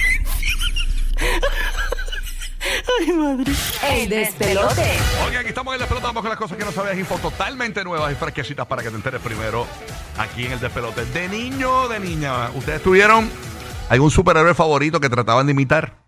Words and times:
madre. 3.21 3.51
¡Ey, 3.83 4.07
despelote! 4.07 4.97
Oye, 5.27 5.37
aquí 5.37 5.49
estamos 5.49 5.73
en 5.73 5.75
el 5.75 5.79
despelote. 5.79 6.07
Vamos 6.07 6.21
con 6.21 6.29
las 6.29 6.39
cosas 6.39 6.57
que 6.57 6.65
no 6.65 6.71
sabías. 6.71 6.97
Info 6.97 7.17
totalmente 7.17 7.83
nuevas 7.83 8.11
y 8.11 8.15
fresquecitas 8.15 8.65
para 8.67 8.83
que 8.83 8.89
te 8.89 8.95
enteres 8.95 9.21
primero 9.21 9.65
aquí 10.17 10.45
en 10.45 10.53
el 10.53 10.59
despelote. 10.59 11.05
De 11.05 11.27
niño 11.29 11.83
o 11.83 11.87
de 11.87 11.99
niña, 11.99 12.49
¿ustedes 12.55 12.81
tuvieron 12.81 13.29
algún 13.89 14.11
superhéroe 14.11 14.53
favorito 14.53 14.99
que 14.99 15.09
trataban 15.09 15.45
de 15.45 15.51
imitar? 15.51 16.00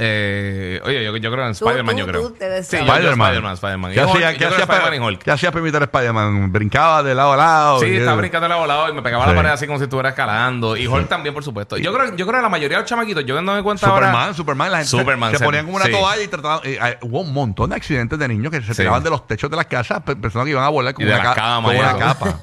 Eh, 0.00 0.80
oye, 0.84 1.04
yo, 1.04 1.16
yo 1.16 1.32
creo 1.32 1.44
en 1.44 1.50
Spider-Man, 1.50 1.96
yo 1.96 2.06
creo. 2.06 2.22
tú 2.28 2.30
te 2.30 2.48
ves 2.48 2.68
sí, 2.68 2.76
Spider-Man. 2.76 3.10
Spider-Man, 3.30 3.54
Spider-Man. 3.54 3.92
¿Qué 3.94 4.00
hacía, 4.00 4.34
qué 4.36 4.44
hacía 4.46 4.58
Spider-Man 4.60 4.94
y 4.94 4.98
para, 4.98 5.06
Hulk. 5.08 5.22
¿Qué 5.24 5.30
hacía 5.32 5.50
para 5.50 5.60
imitar 5.62 5.82
a 5.82 5.84
Spider-Man? 5.86 6.52
¿Brincaba 6.52 7.02
de 7.02 7.14
lado 7.16 7.32
a 7.32 7.36
lado? 7.36 7.80
Sí, 7.80 7.96
estaba 7.96 8.16
brincando 8.16 8.44
de 8.44 8.48
lado 8.50 8.62
a 8.62 8.66
lado 8.68 8.88
y 8.90 8.92
me 8.92 9.02
pegaba 9.02 9.24
Sí. 9.24 9.30
la 9.30 9.36
pared 9.36 9.50
así 9.50 9.66
como 9.66 9.78
si 9.78 9.84
estuviera 9.84 10.10
escalando. 10.10 10.76
Y 10.76 10.86
Hulk 10.86 11.08
también, 11.08 11.34
por 11.34 11.42
supuesto. 11.42 11.76
Yo 11.78 11.92
creo, 11.92 12.14
yo 12.14 12.26
creo 12.26 12.38
que 12.38 12.42
la 12.42 12.48
mayoría 12.48 12.76
de 12.76 12.82
los 12.82 12.88
chamaquitos, 12.88 13.24
yo 13.26 13.42
no 13.42 13.54
me 13.54 13.62
cuenta 13.64 13.88
Superman, 13.88 14.14
ahora. 14.14 14.34
Superman, 14.34 14.70
la 14.70 14.76
gente 14.78 14.90
Superman, 14.90 15.30
se, 15.32 15.38
se- 15.38 15.44
ponían 15.44 15.64
como 15.64 15.76
una 15.78 15.86
sí. 15.86 15.90
toalla 15.90 16.22
y 16.22 16.28
trataban. 16.28 16.60
eh, 16.62 16.78
eh, 16.80 16.98
hubo 17.02 17.20
un 17.22 17.32
montón 17.34 17.70
de 17.70 17.76
accidentes 17.76 18.16
de 18.20 18.28
niños 18.28 18.52
que 18.52 18.62
se 18.62 18.72
Sí. 18.74 18.82
tiraban 18.82 19.02
de 19.02 19.10
los 19.10 19.26
techos 19.26 19.50
de 19.50 19.56
las 19.56 19.66
casas, 19.66 20.00
pe- 20.04 20.14
personas 20.14 20.44
que 20.44 20.52
iban 20.52 20.62
a 20.64 20.68
volar 20.68 20.94
con 20.94 21.04
Y 21.04 21.08
una, 21.08 21.20
ca- 21.22 21.34
camas 21.34 21.72
con 21.72 21.76
y 21.76 21.80
una 21.80 21.98
capa. 21.98 22.40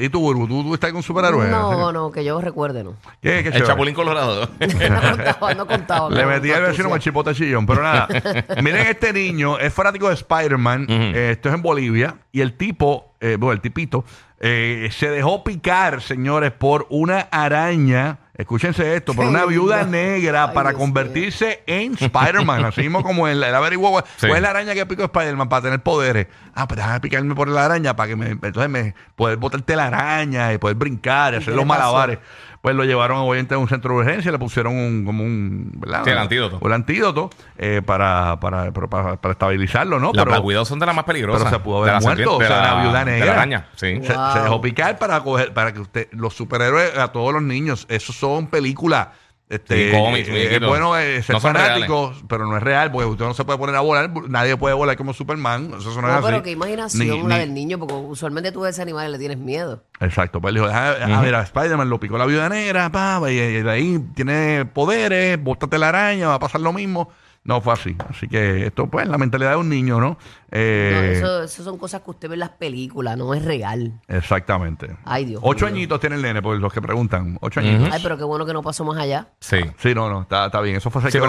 ¿Y 0.00 0.08
tú, 0.08 0.18
Burbu, 0.20 0.48
tú, 0.48 0.62
tú 0.64 0.74
estás 0.74 0.92
con 0.92 1.04
superhéroes? 1.04 1.48
No, 1.50 1.92
no, 1.92 2.10
que 2.10 2.24
yo 2.24 2.40
recuerde, 2.40 2.82
no. 2.82 2.94
¿Qué, 3.22 3.44
qué 3.44 3.50
El? 3.56 3.64
Chapulín 3.64 3.94
Colorado. 3.94 4.48
No 4.58 5.00
contaba, 5.00 5.54
no 5.54 5.66
contaba. 5.66 6.10
Le 6.10 6.24
no, 6.24 6.28
con 6.64 6.92
el 6.92 6.96
astucia. 6.96 6.98
chipote 6.98 7.34
chillón, 7.34 7.66
pero 7.66 7.82
nada. 7.82 8.08
Miren, 8.62 8.86
este 8.86 9.12
niño 9.12 9.58
es 9.58 9.72
fanático 9.72 10.08
de 10.08 10.14
Spider-Man. 10.14 10.86
eh, 10.88 11.30
esto 11.32 11.48
es 11.48 11.54
en 11.54 11.62
Bolivia. 11.62 12.16
Y 12.32 12.40
el 12.40 12.54
tipo, 12.54 13.14
eh, 13.20 13.36
bueno, 13.38 13.52
el 13.52 13.60
tipito, 13.60 14.04
eh, 14.46 14.90
se 14.92 15.08
dejó 15.08 15.42
picar, 15.42 16.02
señores, 16.02 16.52
por 16.52 16.86
una 16.90 17.20
araña. 17.30 18.18
Escúchense 18.36 18.96
esto, 18.96 19.14
por 19.14 19.26
una 19.26 19.44
viuda 19.46 19.84
negra 19.84 20.46
Ay, 20.48 20.54
para 20.54 20.70
Dios 20.70 20.80
convertirse 20.80 21.62
en 21.68 21.94
Spider-Man. 21.94 22.64
Así 22.64 22.80
mismo 22.82 23.02
como 23.04 23.28
él, 23.28 23.42
él 23.42 23.54
averiguó 23.54 24.02
Sí. 24.16 24.26
cuál 24.26 24.36
es 24.38 24.42
la 24.42 24.50
araña 24.50 24.74
que 24.74 24.84
picó 24.86 25.04
Spider-Man 25.04 25.48
para 25.48 25.62
tener 25.62 25.80
poderes. 25.80 26.26
Ah, 26.54 26.66
pues 26.66 26.76
déjame 26.78 26.98
picarme 27.00 27.34
por 27.36 27.46
la 27.48 27.64
araña 27.64 27.94
para 27.94 28.08
que 28.08 28.16
me, 28.16 28.30
entonces 28.30 28.68
me 28.68 28.94
poder 29.14 29.36
botarte 29.38 29.76
la 29.76 29.86
araña 29.86 30.52
y 30.52 30.58
poder 30.58 30.76
brincar 30.76 31.34
y 31.34 31.36
hacer 31.36 31.54
los 31.54 31.64
malabares. 31.64 32.18
Pues 32.60 32.74
lo 32.74 32.84
llevaron 32.84 33.18
obviamente 33.18 33.54
a 33.54 33.58
un 33.58 33.68
centro 33.68 33.92
de 33.92 33.98
urgencia, 34.00 34.32
le 34.32 34.38
pusieron 34.38 34.74
un, 34.74 35.04
como 35.04 35.22
un, 35.22 35.70
¿verdad? 35.76 36.00
Sí, 36.02 36.10
el 36.10 36.16
antídoto. 36.18 36.58
Un 36.62 36.72
antídoto 36.72 37.28
eh, 37.58 37.82
para, 37.84 38.40
para, 38.40 38.72
para, 38.72 39.16
para- 39.18 39.32
estabilizarlo, 39.32 40.00
¿no? 40.00 40.12
Las 40.14 40.24
Pero- 40.24 40.42
Black 40.42 40.64
son 40.64 40.78
de 40.78 40.86
las 40.86 40.94
más 40.96 41.04
peligrosas. 41.04 41.44
pero 41.44 41.56
se 41.58 41.62
pudo 41.62 41.84
De 41.84 41.90
haber 41.90 42.02
la 42.02 42.08
muerto, 42.08 42.38
serpiente- 42.38 42.44
o 42.44 42.48
sea, 42.48 42.56
de 42.56 42.74
la 42.76 42.82
viuda 42.82 43.04
negra. 43.04 43.20
De 43.20 43.26
la 43.26 43.32
araña, 43.34 43.66
sí. 43.76 44.00
se, 44.02 44.12
Wow. 44.14 44.32
se 44.32 44.33
dejó 44.42 44.60
picar 44.60 44.98
para 44.98 45.22
coger, 45.22 45.52
para 45.54 45.72
que 45.72 45.80
usted, 45.80 46.08
los 46.12 46.34
superhéroes 46.34 46.96
a 46.98 47.08
todos 47.12 47.32
los 47.32 47.42
niños, 47.42 47.86
esos 47.88 48.16
son 48.16 48.48
películas. 48.48 49.08
Este, 49.46 49.90
Sí, 49.90 49.96
cómics, 49.96 50.26
eh, 50.28 50.30
muñequitos. 50.32 50.62
es 50.62 50.68
bueno 50.68 50.96
eh, 50.98 51.22
ser 51.22 51.34
No 51.34 51.40
son 51.40 51.52
fanáticos, 51.54 52.24
pero 52.28 52.46
no 52.46 52.56
es 52.56 52.62
real, 52.62 52.90
porque 52.90 53.06
usted 53.06 53.26
no 53.26 53.34
se 53.34 53.44
puede 53.44 53.58
poner 53.58 53.76
a 53.76 53.80
volar, 53.80 54.10
nadie 54.28 54.56
puede 54.56 54.74
volar 54.74 54.96
como 54.96 55.12
Superman, 55.12 55.66
eso 55.78 55.84
no, 55.84 55.90
es 55.90 55.96
No, 56.02 56.08
así. 56.14 56.26
pero 56.26 56.42
qué 56.42 56.50
imaginación 56.52 57.06
Ni- 57.06 57.28
la 57.28 57.34
ni- 57.34 57.40
del 57.40 57.54
niño, 57.54 57.78
porque 57.78 57.92
usualmente 57.94 58.52
tú 58.52 58.62
ves 58.62 58.70
ese 58.74 58.82
animal 58.82 59.08
y 59.10 59.12
le 59.12 59.18
tienes 59.18 59.36
miedo. 59.36 59.84
Exacto, 60.00 60.40
pues 60.40 60.54
dijo, 60.54 60.66
deja, 60.66 60.94
deja 60.94 61.20
ver 61.20 61.34
a 61.34 61.42
Spider-Man, 61.42 61.90
lo 61.90 62.00
picó 62.00 62.16
la 62.16 62.24
viuda 62.24 62.48
negra, 62.48 62.90
pa, 62.90 63.20
y, 63.30 63.34
y 63.34 63.62
de 63.62 63.70
ahí 63.70 63.98
tiene 64.14 64.64
poderes, 64.64 65.40
bóstate 65.40 65.78
la 65.78 65.90
araña, 65.90 66.28
va 66.28 66.34
a 66.34 66.38
pasar 66.40 66.62
lo 66.62 66.72
mismo. 66.72 67.10
No 67.44 67.60
fue 67.60 67.74
así. 67.74 67.94
Así 68.08 68.26
que 68.26 68.66
esto, 68.66 68.86
pues, 68.86 69.06
la 69.06 69.18
mentalidad 69.18 69.50
de 69.50 69.56
un 69.56 69.68
niño, 69.68 70.00
¿no? 70.00 70.08
No, 70.08 70.16
Eh, 70.50 71.12
eso, 71.18 71.42
eso 71.42 71.62
son 71.64 71.76
cosas 71.76 72.00
que 72.00 72.10
usted 72.10 72.28
ve 72.28 72.34
en 72.34 72.40
las 72.40 72.48
películas, 72.50 73.18
no 73.18 73.34
es 73.34 73.44
real. 73.44 74.00
Exactamente. 74.08 74.96
Ay, 75.04 75.26
Dios 75.26 75.40
Ocho 75.44 75.66
mío. 75.66 75.74
añitos 75.74 76.00
tiene 76.00 76.16
el 76.16 76.22
nene, 76.22 76.40
por 76.40 76.56
los 76.58 76.72
que 76.72 76.80
preguntan. 76.80 77.36
Ocho 77.42 77.60
añitos. 77.60 77.88
Ay, 77.92 78.00
pero 78.02 78.16
qué 78.16 78.24
bueno 78.24 78.46
que 78.46 78.52
no 78.54 78.62
pasó 78.62 78.84
más 78.84 78.96
allá. 78.98 79.28
Sí. 79.40 79.58
Sí, 79.78 79.94
no, 79.94 80.08
no, 80.08 80.22
está, 80.22 80.46
está 80.46 80.60
bien. 80.62 80.76
Eso 80.76 80.90
fue 80.90 81.02
cerca, 81.02 81.12
Sí, 81.12 81.18
de, 81.18 81.24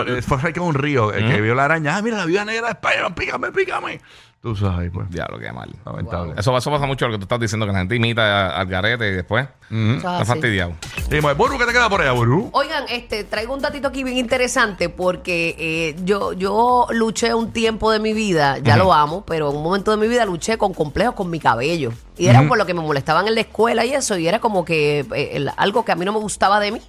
un- 0.00 0.06
lo- 0.16 0.22
fue 0.22 0.38
cerca 0.40 0.60
de 0.60 0.66
un 0.66 0.74
río. 0.74 1.12
El 1.12 1.28
que 1.28 1.40
vio 1.40 1.54
la 1.54 1.66
araña, 1.66 1.96
ah, 1.96 2.02
mira, 2.02 2.16
la 2.16 2.24
viuda 2.26 2.44
negra 2.46 2.68
de 2.68 2.72
Spider-Man, 2.72 3.14
pícame, 3.14 3.52
pícame. 3.52 4.00
Tú 4.42 4.56
sabes, 4.56 4.90
pues. 4.92 5.08
Diablo, 5.08 5.38
qué 5.38 5.52
mal. 5.52 5.70
Lamentable. 5.86 6.34
Eso, 6.36 6.56
eso 6.58 6.68
pasa 6.72 6.84
mucho 6.84 7.06
lo 7.06 7.12
que 7.12 7.18
tú 7.18 7.22
estás 7.26 7.38
diciendo, 7.38 7.64
que 7.64 7.70
la 7.72 7.78
gente 7.78 7.94
imita 7.94 8.22
a- 8.48 8.60
al 8.60 8.66
garete 8.66 9.08
y 9.08 9.12
después 9.12 9.46
está 9.70 10.16
así. 10.18 10.26
fastidiado. 10.26 10.72
Sí, 11.08 11.18
pues, 11.22 11.36
Buru, 11.36 11.56
¿qué 11.58 11.64
te 11.64 11.72
queda 11.72 11.88
por 11.88 12.00
allá, 12.00 12.10
Buru? 12.10 12.50
Oigan, 12.52 12.84
este, 12.88 13.22
traigo 13.22 13.54
un 13.54 13.60
datito 13.60 13.86
aquí 13.86 14.02
bien 14.02 14.16
interesante 14.18 14.88
porque 14.88 15.54
eh, 15.58 15.96
yo, 16.04 16.32
yo 16.32 16.88
luché 16.90 17.32
un 17.34 17.52
tiempo 17.52 17.92
de 17.92 18.00
mi 18.00 18.14
vida, 18.14 18.58
ya 18.58 18.76
lo 18.76 18.92
amo, 18.92 19.24
pero 19.24 19.48
en 19.50 19.56
un 19.58 19.62
momento 19.62 19.92
de 19.92 19.96
mi 19.96 20.08
vida 20.08 20.24
luché 20.26 20.58
con 20.58 20.74
complejos 20.74 21.14
con 21.14 21.30
mi 21.30 21.38
cabello. 21.38 21.92
Y 22.18 22.26
era 22.26 22.42
por 22.48 22.58
lo 22.58 22.66
que 22.66 22.74
me 22.74 22.80
molestaban 22.80 23.28
en 23.28 23.36
la 23.36 23.42
escuela 23.42 23.84
y 23.84 23.94
eso, 23.94 24.18
y 24.18 24.26
era 24.26 24.40
como 24.40 24.64
que 24.64 25.06
eh, 25.14 25.30
el- 25.34 25.52
algo 25.56 25.84
que 25.84 25.92
a 25.92 25.94
mí 25.94 26.04
no 26.04 26.12
me 26.12 26.18
gustaba 26.18 26.58
de 26.58 26.72
mí, 26.72 26.80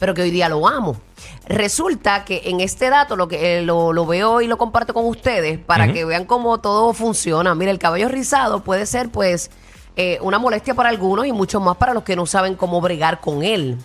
pero 0.00 0.14
que 0.14 0.22
hoy 0.22 0.32
día 0.32 0.48
lo 0.48 0.66
amo. 0.66 0.96
Resulta 1.46 2.24
que 2.24 2.42
en 2.46 2.60
este 2.60 2.90
dato 2.90 3.14
lo 3.14 3.28
que 3.28 3.58
eh, 3.58 3.62
lo, 3.62 3.92
lo 3.92 4.06
veo 4.06 4.40
y 4.40 4.48
lo 4.48 4.58
comparto 4.58 4.94
con 4.94 5.06
ustedes 5.06 5.58
para 5.58 5.92
que 5.92 6.04
vean 6.04 6.24
cómo 6.24 6.58
todo 6.58 6.92
funciona. 6.94 7.54
Mira, 7.54 7.70
el 7.70 7.78
cabello 7.78 8.08
rizado 8.08 8.64
puede 8.64 8.86
ser 8.86 9.10
pues 9.10 9.50
eh, 9.96 10.18
una 10.22 10.38
molestia 10.38 10.74
para 10.74 10.88
algunos 10.88 11.26
y 11.26 11.32
mucho 11.32 11.60
más 11.60 11.76
para 11.76 11.92
los 11.92 12.02
que 12.02 12.16
no 12.16 12.24
saben 12.26 12.56
cómo 12.56 12.80
bregar 12.80 13.20
con 13.20 13.42
él. 13.42 13.76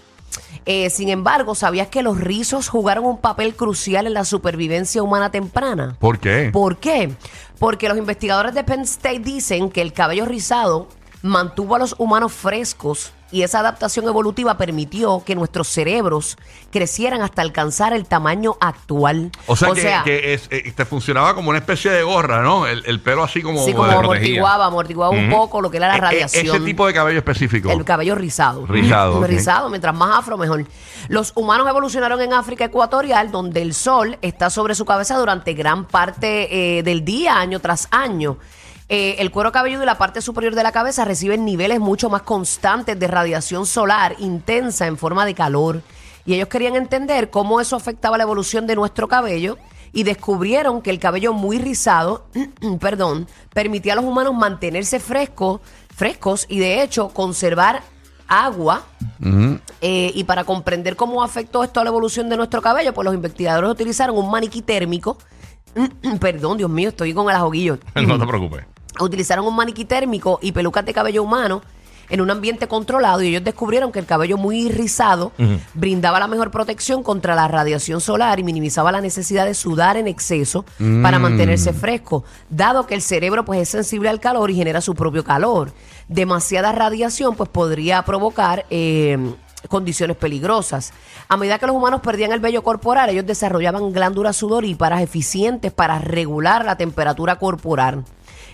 Eh, 0.66 0.90
sin 0.90 1.10
embargo, 1.10 1.54
¿sabías 1.54 1.90
que 1.90 2.02
los 2.02 2.20
rizos 2.20 2.70
jugaron 2.70 3.06
un 3.06 3.18
papel 3.20 3.56
crucial 3.56 4.08
en 4.08 4.14
la 4.14 4.26
supervivencia 4.26 5.04
humana 5.04 5.30
temprana? 5.30 5.96
¿Por 6.00 6.20
qué? 6.20 6.50
¿Por 6.52 6.78
qué? 6.78 7.14
Porque 7.60 7.90
los 7.90 7.98
investigadores 7.98 8.56
de 8.56 8.64
Penn 8.64 8.82
State 8.82 9.20
dicen 9.20 9.70
que 9.70 9.82
el 9.82 9.94
cabello 9.94 10.26
rizado 10.26 10.88
mantuvo 11.22 11.76
a 11.76 11.80
los 11.80 11.96
humanos 11.98 12.32
frescos 12.32 13.12
y 13.32 13.42
esa 13.42 13.60
adaptación 13.60 14.06
evolutiva 14.08 14.58
permitió 14.58 15.24
que 15.26 15.36
nuestros 15.36 15.68
cerebros 15.68 16.38
crecieran 16.72 17.22
hasta 17.22 17.42
alcanzar 17.42 17.92
el 17.94 18.06
tamaño 18.06 18.56
actual. 18.62 19.32
O 19.48 19.56
sea, 19.56 19.74
que, 19.74 19.82
que 20.04 20.34
es, 20.34 20.48
eh, 20.52 20.72
te 20.76 20.86
funcionaba 20.86 21.34
como 21.34 21.50
una 21.50 21.58
especie 21.60 21.92
de 21.92 22.04
gorra, 22.04 22.42
¿no? 22.42 22.68
El, 22.68 22.84
el 22.86 23.00
pelo 23.02 23.24
así 23.24 23.42
como... 23.42 23.66
sí, 23.66 23.74
como 23.74 23.92
amortiguaba, 23.92 24.66
amortiguaba 24.68 25.12
un 25.12 25.30
poco 25.30 25.60
lo 25.62 25.72
que 25.72 25.78
era 25.78 25.88
la 25.88 25.96
Eh, 25.96 25.98
eh, 25.98 26.02
radiación. 26.02 26.56
Ese 26.56 26.60
tipo 26.66 26.86
de 26.88 26.94
cabello 26.94 27.18
específico. 27.18 27.72
El 27.72 27.84
cabello 27.84 28.16
rizado. 28.16 28.66
Rizado. 28.68 29.24
Rizado, 29.26 29.70
mientras 29.70 29.96
más 29.96 30.20
afro, 30.20 30.38
mejor. 30.38 30.66
Los 31.08 31.34
humanos 31.36 31.68
evolucionaron 31.68 32.22
en 32.22 32.34
África 32.34 32.66
ecuatorial, 32.66 33.32
donde 33.32 33.62
el 33.62 33.74
sol 33.74 34.18
está 34.22 34.50
sobre 34.50 34.76
su 34.76 34.86
cabeza 34.86 35.18
durante 35.18 35.54
gran 35.54 35.86
parte 35.86 36.78
eh, 36.78 36.84
del 36.84 37.04
día, 37.04 37.40
año 37.40 37.60
tras 37.60 37.88
año. 37.92 38.38
Eh, 38.88 39.16
el 39.18 39.32
cuero 39.32 39.52
cabelludo 39.52 39.84
y 39.84 39.86
la 39.88 39.98
parte 39.98 40.22
superior 40.22 40.54
de 40.54 40.62
la 40.62 40.72
cabeza 40.72 41.06
reciben 41.06 41.44
niveles 41.44 41.80
mucho 41.80 42.10
más 42.10 42.22
constantes 42.22 43.00
de 43.00 43.08
radiación 43.08 43.66
solar 43.66 44.16
intensa 44.20 44.86
en 44.86 44.98
forma 44.98 45.26
de 45.26 45.34
calor. 45.34 45.82
Y 46.26 46.36
ellos 46.36 46.48
querían 46.50 46.76
entender 46.76 47.30
cómo 47.30 47.62
eso 47.62 47.76
afectaba 47.76 48.18
la 48.18 48.24
evolución 48.24 48.68
de 48.68 48.76
nuestro 48.76 49.08
cabello 49.08 49.58
y 49.92 50.04
descubrieron 50.04 50.82
que 50.82 50.92
el 50.92 51.00
cabello 51.00 51.34
muy 51.34 51.58
rizado, 51.58 52.26
perdón, 52.80 53.28
permitía 53.54 53.94
a 53.94 53.96
los 53.96 54.06
humanos 54.06 54.36
mantenerse 54.36 55.00
frescos, 55.00 55.62
frescos 55.96 56.46
y 56.50 56.60
de 56.60 56.84
hecho 56.84 57.10
conservar 57.10 57.82
agua. 58.28 58.84
Eh, 59.82 60.12
y 60.14 60.24
para 60.26 60.44
comprender 60.44 60.96
cómo 60.96 61.24
afectó 61.24 61.64
esto 61.64 61.80
a 61.80 61.84
la 61.84 61.90
evolución 61.90 62.30
de 62.30 62.38
nuestro 62.38 62.62
cabello, 62.62 62.94
pues 62.94 63.06
los 63.06 63.14
investigadores 63.16 63.70
utilizaron 63.70 64.18
un 64.18 64.30
maniquí 64.30 64.62
térmico. 64.62 65.18
perdón, 66.20 66.58
Dios 66.58 66.70
mío, 66.70 66.90
estoy 66.90 67.14
con 67.14 67.30
el 67.30 67.36
ajoguillo. 67.36 67.80
no 67.96 68.20
te 68.20 68.28
preocupes. 68.28 68.75
Utilizaron 69.00 69.46
un 69.46 69.56
maniquí 69.56 69.86
térmico 69.86 70.40
y 70.42 70.52
pelucas 70.52 70.86
de 70.86 70.94
cabello 70.94 71.24
humano 71.24 71.62
en 72.10 72.22
un 72.22 72.32
ambiente 72.32 72.68
controlado 72.68 73.22
y 73.22 73.30
ellos 73.30 73.44
descubrieron 73.44 73.92
que 73.92 74.00
el 74.00 74.06
cabello 74.06 74.38
muy 74.38 74.70
rizado 74.70 75.32
brindaba 75.74 76.20
la 76.20 76.28
mejor 76.28 76.52
protección 76.52 77.04
contra 77.04 77.36
la 77.36 77.48
radiación 77.48 78.02
solar 78.02 78.40
y 78.40 78.44
minimizaba 78.44 78.92
la 78.92 79.02
necesidad 79.02 79.46
de 79.46 79.54
sudar 79.54 79.98
en 79.98 80.08
exceso 80.08 80.66
para 81.02 81.20
mantenerse 81.20 81.74
fresco, 81.74 82.24
dado 82.50 82.86
que 82.86 82.96
el 82.96 83.02
cerebro 83.02 83.46
pues 83.46 83.62
es 83.62 83.70
sensible 83.70 84.10
al 84.10 84.20
calor 84.20 84.52
y 84.52 84.56
genera 84.56 84.82
su 84.82 84.94
propio 84.94 85.24
calor. 85.24 85.74
Demasiada 86.08 86.72
radiación 86.72 87.36
pues 87.36 87.50
podría 87.50 88.04
provocar 88.04 88.66
eh, 88.70 89.18
condiciones 89.68 90.18
peligrosas. 90.18 90.94
A 91.28 91.38
medida 91.38 91.58
que 91.58 91.66
los 91.66 91.76
humanos 91.76 92.02
perdían 92.02 92.32
el 92.32 92.40
vello 92.40 92.64
corporal, 92.64 93.10
ellos 93.10 93.26
desarrollaban 93.26 93.92
glándulas 93.92 94.38
sudoríparas 94.38 95.02
eficientes 95.02 95.72
para 95.72 95.98
regular 96.00 96.66
la 96.66 96.78
temperatura 96.78 97.38
corporal. 97.38 98.04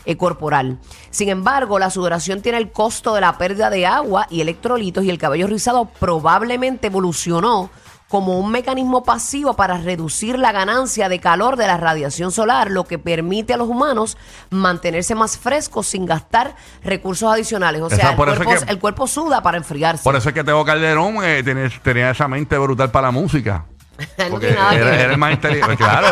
Eh, 0.05 0.17
corporal. 0.17 0.79
Sin 1.09 1.29
embargo, 1.29 1.79
la 1.79 1.89
sudoración 1.89 2.41
tiene 2.41 2.57
el 2.57 2.71
costo 2.71 3.13
de 3.13 3.21
la 3.21 3.37
pérdida 3.37 3.69
de 3.69 3.85
agua 3.85 4.27
y 4.29 4.41
electrolitos 4.41 5.03
y 5.03 5.09
el 5.09 5.17
cabello 5.17 5.47
rizado 5.47 5.85
probablemente 5.99 6.87
evolucionó 6.87 7.69
como 8.07 8.37
un 8.37 8.51
mecanismo 8.51 9.05
pasivo 9.05 9.53
para 9.55 9.77
reducir 9.77 10.37
la 10.37 10.51
ganancia 10.51 11.07
de 11.07 11.19
calor 11.21 11.55
de 11.55 11.65
la 11.65 11.77
radiación 11.77 12.33
solar, 12.33 12.69
lo 12.69 12.83
que 12.83 12.99
permite 12.99 13.53
a 13.53 13.57
los 13.57 13.69
humanos 13.69 14.17
mantenerse 14.49 15.15
más 15.15 15.37
frescos 15.37 15.87
sin 15.87 16.05
gastar 16.05 16.55
recursos 16.83 17.31
adicionales. 17.31 17.81
O 17.81 17.89
sea, 17.89 18.09
el 18.09 18.15
cuerpo, 18.17 18.51
que- 18.65 18.71
el 18.71 18.79
cuerpo 18.79 19.07
suda 19.07 19.41
para 19.41 19.57
enfriarse. 19.59 20.03
Por 20.03 20.17
eso 20.17 20.27
es 20.27 20.35
que 20.35 20.43
Teo 20.43 20.65
Calderón 20.65 21.19
eh, 21.23 21.41
tenía 21.83 22.11
esa 22.11 22.27
mente 22.27 22.57
brutal 22.57 22.91
para 22.91 23.07
la 23.07 23.11
música. 23.11 23.65
No 24.17 24.29
Porque 24.29 24.47
tiene 24.47 24.61
nada 24.61 24.71
que 24.71 24.83
ver. 24.83 25.11
el 25.11 25.17
más 25.17 25.31
inteligente. 25.33 25.77
Claro. 25.81 26.07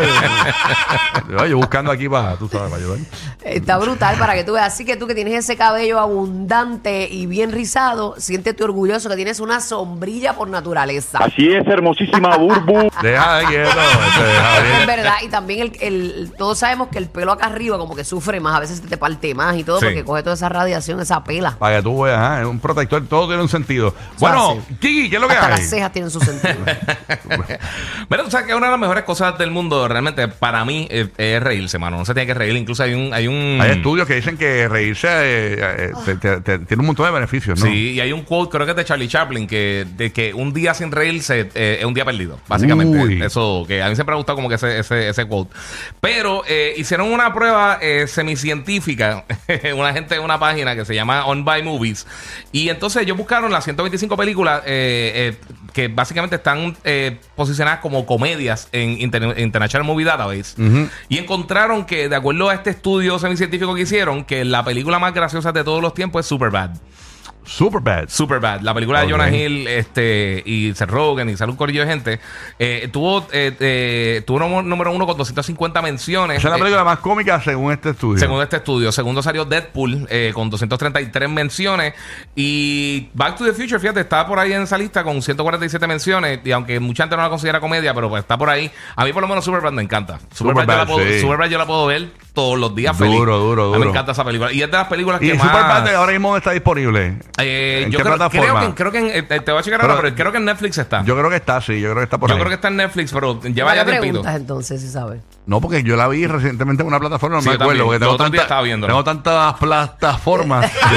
yo, 1.29 1.45
yo 1.45 1.57
buscando 1.57 1.91
aquí 1.91 2.07
para, 2.09 2.35
tú 2.35 2.47
sabes, 2.47 2.69
para 2.71 2.81
ayudar. 2.83 2.99
Está 3.43 3.77
brutal 3.77 4.17
para 4.17 4.33
que 4.35 4.43
tú 4.43 4.53
veas. 4.53 4.67
Así 4.73 4.85
que 4.85 4.97
tú 4.97 5.07
que 5.07 5.15
tienes 5.15 5.33
ese 5.33 5.55
cabello 5.57 5.99
abundante 5.99 7.07
y 7.09 7.25
bien 7.25 7.51
rizado, 7.51 8.15
siéntete 8.17 8.63
orgulloso 8.63 9.09
que 9.09 9.15
tienes 9.15 9.39
una 9.39 9.59
sombrilla 9.61 10.33
por 10.33 10.47
naturaleza. 10.49 11.19
Así 11.19 11.51
es, 11.51 11.65
hermosísima 11.67 12.35
Burbu. 12.37 12.89
Deja 13.01 13.37
de 13.37 13.45
quieto. 13.45 13.69
este, 13.69 14.23
deja 14.23 14.61
de- 14.61 14.81
Es 14.81 14.87
verdad, 14.87 15.13
y 15.23 15.27
también 15.27 15.61
el, 15.61 15.77
el- 15.81 16.33
todos 16.37 16.57
sabemos 16.59 16.89
que 16.89 16.97
el 16.97 17.07
pelo 17.07 17.31
acá 17.31 17.47
arriba 17.47 17.77
como 17.77 17.95
que 17.95 18.03
sufre 18.03 18.39
más, 18.39 18.55
a 18.55 18.59
veces 18.59 18.77
se 18.79 18.87
te 18.87 18.97
parte 18.97 19.33
más 19.35 19.55
y 19.57 19.63
todo 19.63 19.79
Sí. 19.79 19.85
porque 19.85 20.03
coge 20.03 20.23
toda 20.23 20.35
esa 20.35 20.49
radiación, 20.49 20.99
esa 20.99 21.23
pela. 21.23 21.51
Para 21.57 21.77
que 21.77 21.83
tú 21.83 22.01
veas, 22.03 22.19
ah, 22.19 22.41
es 22.41 22.47
un 22.47 22.59
protector, 22.59 23.05
todo 23.07 23.27
tiene 23.27 23.41
un 23.41 23.49
sentido. 23.49 23.93
Bueno, 24.19 24.51
así. 24.51 24.75
Kiki, 24.79 25.09
¿qué 25.09 25.15
es 25.15 25.21
lo 25.21 25.27
que 25.27 25.33
Hasta 25.35 25.45
hay? 25.47 25.51
las 25.61 25.69
cejas 25.69 25.91
tienen 25.91 26.11
su 26.11 26.19
sentido. 26.19 26.55
Pero 28.07 28.23
tú 28.23 28.31
sabes 28.31 28.47
que 28.47 28.55
una 28.55 28.67
de 28.67 28.71
las 28.71 28.79
mejores 28.79 29.03
cosas 29.03 29.37
del 29.37 29.51
mundo 29.51 29.87
realmente 29.87 30.27
para 30.27 30.65
mí 30.65 30.87
eh, 30.89 31.07
es, 31.17 31.41
reírse, 31.43 31.77
mano. 31.77 31.97
No 31.97 32.05
se 32.05 32.13
tiene 32.13 32.27
que 32.27 32.33
reír. 32.33 32.55
Incluso 32.55 32.83
hay 32.83 32.93
un... 32.93 33.13
Hay, 33.13 33.27
un, 33.27 33.59
Hay 33.61 33.71
estudios 33.71 34.07
que 34.07 34.15
dicen 34.15 34.37
que 34.37 34.67
reírse 34.67 35.07
eh, 35.09 35.57
eh, 35.59 35.91
te- 36.05 36.15
te- 36.15 36.41
te- 36.41 36.59
tiene 36.59 36.81
un 36.81 36.87
montón 36.87 37.05
de 37.05 37.11
beneficios, 37.11 37.59
¿no? 37.59 37.65
Sí, 37.65 37.91
y 37.91 37.99
hay 37.99 38.11
un 38.11 38.23
quote, 38.23 38.51
creo 38.51 38.65
que 38.65 38.71
es 38.71 38.77
de 38.77 38.85
Charlie 38.85 39.07
Chaplin, 39.07 39.47
que 39.47 39.85
de 39.95 40.11
que 40.11 40.33
un 40.33 40.53
día 40.53 40.73
sin 40.73 40.91
reírse 40.91 41.49
eh, 41.53 41.77
es 41.79 41.85
un 41.85 41.93
día 41.93 42.05
perdido, 42.05 42.39
básicamente. 42.47 42.97
Uy. 42.97 43.21
Eso, 43.21 43.65
que 43.67 43.81
a 43.83 43.89
mí 43.89 43.95
siempre 43.95 44.13
me 44.13 44.15
ha 44.15 44.17
gustado 44.17 44.35
como 44.37 44.49
que 44.49 44.55
ese, 44.55 44.79
ese, 44.79 45.09
ese 45.09 45.25
quote. 45.25 45.53
Pero 46.01 46.43
hicieron 46.77 47.11
una 47.11 47.33
prueba 47.33 47.79
semicientífica, 48.07 49.25
una 49.75 49.93
gente 49.93 50.15
en 50.15 50.21
una 50.21 50.39
página 50.39 50.75
que 50.75 50.85
se 50.85 50.95
llama 50.95 51.25
On 51.25 51.43
By 51.45 51.63
Movies, 51.63 52.05
y 52.51 52.69
entonces 52.69 53.03
ellos 53.03 53.17
buscaron 53.17 53.51
las 53.51 53.63
125 53.63 54.15
películas 54.17 54.61
que 54.63 55.87
básicamente 55.87 56.37
están 56.37 56.75
eh, 56.83 57.17
como 57.79 58.05
comedias 58.05 58.67
en 58.71 58.99
Inter- 58.99 59.39
International 59.39 59.85
Movie 59.85 60.05
Database, 60.05 60.55
y 61.07 61.17
encontraron 61.19 61.85
que, 61.85 62.09
de 62.09 62.15
acuerdo 62.15 62.49
a 62.49 62.55
este 62.55 62.71
estudio 62.71 63.19
semicientífico 63.19 63.73
que 63.75 63.81
hicieron, 63.81 64.25
que 64.25 64.43
la 64.43 64.63
película 64.63 64.97
más 64.99 65.13
graciosa 65.13 65.51
de 65.51 65.63
todos 65.63 65.81
los 65.81 65.93
tiempos 65.93 66.21
es 66.21 66.25
Superbad. 66.25 66.71
Superbad. 67.49 68.09
Superbad, 68.09 68.61
la 68.61 68.73
película 68.73 69.01
de 69.01 69.09
Jonah 69.11 69.29
Hill 69.29 69.67
este, 69.67 70.43
y 70.45 70.73
Seth 70.75 70.89
Rogen 70.89 71.29
y 71.29 71.35
sale 71.37 71.51
un 71.51 71.57
corillo 71.57 71.81
de 71.81 71.87
gente, 71.87 72.19
eh, 72.59 72.89
tuvo, 72.91 73.27
eh, 73.31 73.55
eh, 73.59 74.21
tuvo 74.25 74.39
número- 74.39 74.61
número 74.61 74.91
uno 74.91 75.05
con 75.07 75.17
250 75.17 75.81
menciones. 75.81 76.37
Esa 76.37 76.47
es 76.47 76.51
la 76.51 76.57
eh, 76.57 76.59
película 76.59 76.83
más 76.83 76.99
cómica 76.99 77.41
según 77.41 77.71
este 77.73 77.89
estudio. 77.89 78.19
Según 78.19 78.41
este 78.43 78.57
estudio. 78.57 78.91
Segundo 78.91 79.21
salió 79.23 79.45
Deadpool 79.45 80.05
eh, 80.09 80.31
con 80.33 80.49
233 80.49 81.29
menciones. 81.29 81.93
Y 82.35 83.09
Back 83.13 83.37
to 83.37 83.45
the 83.45 83.53
Future, 83.53 83.79
fíjate, 83.79 84.01
está 84.01 84.25
por 84.27 84.39
ahí 84.39 84.53
en 84.53 84.61
esa 84.61 84.77
lista 84.77 85.03
con 85.03 85.21
147 85.21 85.87
menciones. 85.87 86.39
Y 86.43 86.51
aunque 86.51 86.79
mucha 86.79 87.03
gente 87.03 87.15
no 87.15 87.23
la 87.23 87.29
considera 87.29 87.59
comedia, 87.59 87.93
pero 87.93 88.09
pues 88.09 88.21
está 88.21 88.37
por 88.37 88.49
ahí. 88.49 88.69
A 88.95 89.05
mí 89.05 89.11
por 89.13 89.21
lo 89.21 89.27
menos 89.27 89.43
Superbad 89.43 89.71
me 89.71 89.81
encanta. 89.81 90.19
Superbad, 90.33 90.61
yo, 90.63 90.67
la 90.67 90.73
Superbad, 90.81 90.87
puedo, 90.87 91.07
sí. 91.07 91.19
Superbad 91.21 91.47
yo 91.49 91.57
la 91.57 91.65
puedo 91.65 91.85
ver 91.87 92.09
todos 92.39 92.57
los 92.57 92.73
días 92.73 92.97
Duro, 92.97 93.09
feliz. 93.09 93.19
duro, 93.19 93.33
A 93.33 93.67
mí 93.67 93.73
duro. 93.73 93.79
me 93.79 93.85
encanta 93.87 94.11
esa 94.13 94.23
película. 94.23 94.53
Y 94.53 94.61
es 94.61 94.71
de 94.71 94.77
las 94.77 94.87
películas 94.87 95.21
¿Y 95.21 95.27
que 95.27 95.33
más... 95.33 95.45
Superbad 95.47 95.95
ahora 95.95 96.11
mismo 96.13 96.37
está 96.37 96.51
disponible? 96.51 97.17
Eh, 97.37 97.81
¿En 97.85 97.91
yo 97.91 97.97
qué 97.97 98.03
creo, 98.03 98.15
plataforma? 98.15 98.59
creo 98.59 98.69
que, 98.69 98.75
creo 98.75 98.91
que 98.93 98.97
en- 99.19 99.25
eh, 99.33 99.39
te 99.41 99.51
voy 99.51 99.59
a 99.59 99.63
checar 99.63 99.81
Pero- 99.81 99.91
ahora, 99.93 100.03
pero 100.03 100.15
creo 100.15 100.31
que 100.31 100.37
en 100.37 100.45
Netflix 100.45 100.77
está. 100.77 100.99
Yo, 101.01 101.07
Yo 101.07 101.17
creo 101.17 101.29
que 101.29 101.35
está, 101.35 101.59
sí, 101.59 101.73
yo 101.81 101.89
creo 101.89 101.97
que 101.97 102.03
está 102.03 102.17
por 102.17 102.31
ahí. 102.31 102.37
creo 102.37 102.47
que 102.47 102.55
está 102.55 102.67
en 102.69 102.77
Netflix, 102.77 103.11
pero 103.11 103.41
lleva 103.41 103.75
ya 103.75 103.83
tiempito. 103.83 104.01
preguntas 104.13 104.35
entonces, 104.37 104.79
si 104.81 104.87
sabes. 104.89 105.21
No, 105.45 105.59
porque 105.59 105.83
yo 105.83 105.95
la 105.97 106.07
vi 106.07 106.25
recientemente 106.27 106.81
en 106.83 106.87
una 106.87 106.99
plataforma, 106.99 107.35
no 107.37 107.41
Sí, 107.41 107.49
me 107.49 107.57
yo 107.57 107.61
acuerdo, 107.63 107.83
porque 107.85 107.99
tengo, 107.99 108.15
tanta- 108.17 109.03
tantas 109.03 109.53
plataformas 109.59 110.71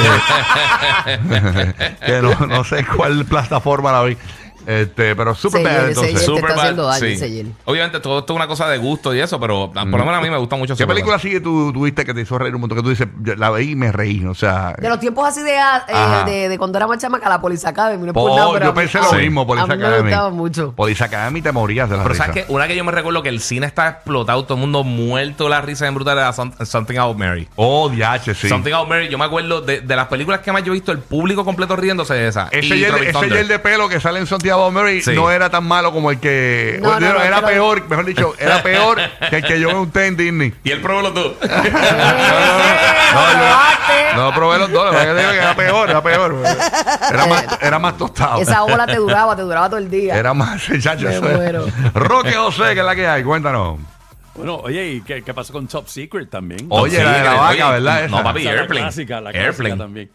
que, 1.05 1.97
que 2.06 2.23
no, 2.23 2.47
no 2.47 2.65
sé 2.65 2.85
cuál 2.87 3.25
plataforma 3.25 3.93
la 3.93 4.03
vi. 4.05 4.17
Este, 4.67 5.14
pero 5.17 5.35
Superbad 5.35 5.70
Señor, 5.70 5.88
entonces. 5.88 6.26
te 6.26 6.35
está 6.35 6.55
haciendo 6.55 6.85
daño. 6.87 7.55
Obviamente 7.64 8.00
todo 8.00 8.19
esto 8.20 8.32
es 8.32 8.37
una 8.37 8.47
cosa 8.47 8.69
de 8.69 8.79
gusto 8.79 9.14
y 9.14 9.20
eso, 9.20 9.38
pero 9.41 9.70
por 9.73 9.85
lo 9.85 9.99
menos 9.99 10.14
a 10.14 10.20
mí 10.20 10.31
me 10.31 10.37
gusta 10.38 10.56
mucho 10.56 10.73
Mm. 10.75 10.76
¿Qué 10.76 10.82
Superbad. 10.85 10.94
película 10.94 11.19
sigue 11.19 11.41
tú 11.41 11.73
tuviste 11.73 12.05
que 12.05 12.14
te 12.14 12.20
hizo 12.23 12.38
reír 12.38 12.55
un 12.55 12.61
montón? 12.62 12.79
Que 12.79 12.82
tú 12.85 12.91
dices, 12.91 13.09
yo 13.23 13.35
la 13.37 13.50
veí 13.50 13.70
y 13.70 13.76
me 13.76 13.93
reí, 13.93 14.25
o 14.25 14.35
sea... 14.35 14.75
De 14.79 14.88
los 14.88 14.99
tiempos 15.00 15.26
así 15.29 15.43
de, 15.43 15.59
ah, 15.59 15.85
eh, 15.88 15.93
Ajá. 15.94 16.25
de, 16.25 16.49
de 16.49 16.59
cuando 16.59 16.79
era 16.79 16.87
más 16.87 16.99
chamaca, 16.99 17.29
la 17.29 17.41
Police 17.41 17.67
Academy. 17.67 18.00
No 18.03 18.09
es 18.09 18.12
por 18.14 18.31
Oh, 18.31 18.37
nada, 18.37 18.53
pero 18.53 18.64
yo 18.67 18.70
a 18.70 18.75
mí- 18.75 18.81
pensé 18.81 18.99
lo 18.99 19.12
mismo, 19.12 19.47
Police 19.47 19.64
A 19.64 19.67
mí 19.67 19.76
me 19.76 19.87
Academy. 19.87 20.09
gustaba 20.11 20.31
mucho. 20.31 20.73
Police 20.76 21.05
Academy 21.05 21.43
te 21.43 21.53
morías 21.53 21.88
de 21.91 21.97
la 21.97 22.03
Pero 22.05 22.12
risa. 22.15 22.26
sabes 22.26 22.44
que 22.47 22.53
una 22.53 22.67
que 22.69 22.76
yo 22.76 22.85
me 22.85 22.93
recuerdo 22.93 23.23
que 23.23 23.29
el 23.29 23.41
cine 23.41 23.67
está 23.67 23.88
explotado, 23.88 24.44
todo 24.44 24.55
el 24.55 24.61
mundo 24.61 24.85
muerto, 24.85 25.49
la 25.49 25.61
risa 25.61 25.87
en 25.87 25.94
brutal 25.94 26.19
era 26.19 26.32
Some- 26.32 26.53
Something 26.65 26.97
About 26.99 27.17
Mary. 27.19 27.49
Oh, 27.56 27.88
DH, 27.88 28.35
sí. 28.35 28.49
Something 28.49 28.73
About 28.73 28.88
Mary, 28.88 29.08
yo 29.08 29.19
me 29.19 29.25
acuerdo 29.25 29.61
de, 29.61 29.81
de 29.81 29.97
las 29.97 30.06
películas 30.08 30.41
que 30.41 30.53
más 30.53 30.62
yo 30.62 30.73
he 30.73 30.75
visto, 30.75 30.93
el 30.93 30.99
público 30.99 31.44
completo 31.44 31.76
riéndose 31.76 32.15
de 32.15 32.29
esa. 32.29 32.49
Ese 32.50 32.75
Y 32.76 32.81
gel, 32.81 32.88
Tropic 32.88 33.08
ese 33.08 33.12
Thunder. 33.12 33.38
gel 33.38 33.49
de 33.49 33.58
pelo 33.58 33.88
que 33.88 33.99
sale 34.00 34.19
en 34.20 34.26
Santiago 34.26 34.52
Mary 34.71 35.03
Sí. 35.03 35.13
no 35.15 35.31
era 35.31 35.51
tan 35.51 35.65
malo 35.65 35.93
como 35.93 36.11
el 36.11 36.19
que. 36.21 36.79
No, 36.83 36.91
o- 36.91 37.01
no, 37.01 37.13
no, 37.15 37.23
era 37.23 37.37
pero- 37.37 37.47
peor, 37.47 37.89
mejor 37.89 38.05
dicho, 38.05 38.35
era 38.39 38.63
peor 38.63 38.99
que 39.31 39.37
el 39.37 39.43
que 39.45 39.61
yo 39.61 39.69
me 39.69 39.75
unté 39.79 40.07
en 40.07 40.17
Disney. 40.17 40.55
Y 40.65 40.71
él 40.71 40.81
probó 40.81 41.03
los 41.03 41.15
dos. 41.15 41.33
No, 44.15 44.17
no 44.17 44.35
probé 44.35 44.59
los 44.59 44.71
dos, 44.73 44.85
la 44.93 44.99
verdad 45.05 45.15
que 45.15 45.21
digo 45.21 45.31
que 45.33 45.39
era 45.39 45.55
peor, 45.57 45.91
era 45.91 46.03
peor. 46.03 46.35
Era 47.13 47.27
más, 47.27 47.45
era 47.61 47.79
más 47.79 47.97
tostado. 47.99 48.41
Esa 48.41 48.63
ola 48.65 48.87
te 48.87 48.97
duraba, 48.97 49.37
te 49.37 49.43
duraba 49.43 49.69
todo 49.69 49.79
el 49.79 49.91
día. 49.91 50.17
Era 50.17 50.35
más, 50.35 50.63
chacho. 50.81 51.07
Me 51.07 51.13
eso- 51.15 51.23
muero. 51.23 51.67
Roque 51.95 52.33
José, 52.33 52.75
que 52.75 52.81
es 52.81 52.87
la 52.87 52.94
que 52.94 53.06
hay, 53.06 53.23
cuéntanos. 53.23 53.79
Bueno, 54.35 54.56
oye, 54.56 54.87
¿y 54.93 55.01
qué, 55.03 55.23
qué 55.23 55.35
pasó 55.35 55.53
con 55.53 55.67
Top 55.69 55.87
Secret 55.89 56.31
también? 56.31 56.65
Oye, 56.71 56.97
Sí, 56.97 57.03
la 57.03 57.13
de 57.19 57.25
la 57.25 57.35
vaca, 57.35 57.51
oye, 57.69 57.81
¿verdad? 57.81 58.09
No, 58.09 58.17
Esa. 58.17 58.25
papi, 58.25 58.41
Esa 58.41 58.49
es 58.51 58.55
la 58.55 58.61
Airplane. 58.63 58.81
clásica, 58.87 59.21
la 59.21 59.31
Airplane. 59.31 59.55
clásica 59.55 59.77
también. 59.77 60.11